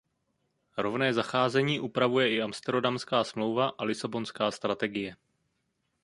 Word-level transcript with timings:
Rovné 0.77 1.13
zacházení 1.13 1.79
upravuje 1.79 2.31
i 2.35 2.41
Amsterodamská 2.41 3.23
smlouva 3.23 3.67
a 3.77 3.83
Lisabonská 3.83 4.51
strategie. 4.51 5.15